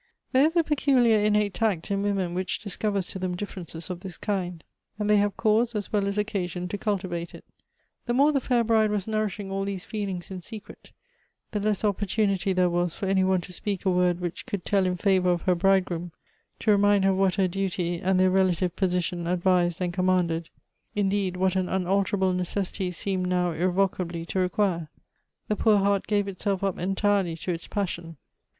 "There 0.31 0.45
is 0.47 0.55
a 0.55 0.63
peculiar 0.63 1.19
innate 1.23 1.53
tact 1.53 1.91
in 1.91 2.01
women 2.01 2.33
which 2.33 2.57
dis 2.59 2.75
covers 2.75 3.05
to 3.09 3.19
them 3.19 3.37
differences 3.37 3.91
of 3.91 3.99
this 3.99 4.17
kind; 4.17 4.63
and 4.97 5.07
they 5.07 5.17
have 5.17 5.37
cause 5.37 5.75
as 5.75 5.93
well 5.93 6.07
as 6.07 6.17
occasion 6.17 6.67
to 6.69 6.77
cultivate 6.79 7.35
it." 7.35 7.45
The 8.07 8.15
more 8.15 8.31
the 8.31 8.41
fair 8.41 8.63
bride 8.63 8.89
was 8.89 9.07
nourishing 9.07 9.51
all 9.51 9.63
these 9.63 9.85
feel' 9.85 10.09
ings 10.09 10.31
in 10.31 10.41
secret, 10.41 10.91
the 11.51 11.59
less 11.59 11.83
opportunity 11.83 12.51
there 12.51 12.67
was 12.71 12.95
for 12.95 13.05
any 13.05 13.23
one 13.23 13.41
to 13.41 13.53
speak 13.53 13.85
a 13.85 13.91
word 13.91 14.21
which 14.21 14.47
could 14.47 14.65
tell 14.65 14.87
in 14.87 14.97
favor 14.97 15.29
of 15.29 15.43
her 15.43 15.53
bride 15.53 15.85
groom, 15.85 16.13
to 16.61 16.71
remind 16.71 17.03
her 17.05 17.11
of 17.11 17.17
what 17.17 17.35
her 17.35 17.47
duty 17.47 17.99
and 18.01 18.19
their 18.19 18.31
relative 18.31 18.75
position 18.75 19.27
advised 19.27 19.79
and 19.81 19.93
commanded— 19.93 20.49
indeed, 20.95 21.37
what 21.37 21.53
nn 21.53 21.69
unalterable 21.71 22.33
necessity 22.33 22.89
seemed 22.89 23.27
now 23.27 23.51
irrevocably 23.51 24.25
to 24.25 24.39
require; 24.39 24.89
the 25.47 25.55
poor 25.55 25.77
heart 25.77 26.07
gave 26.07 26.27
itself 26.27 26.63
up 26.63 26.79
entirely 26.79 27.35
to 27.35 27.51
its 27.51 27.67
passion. 27.67 28.17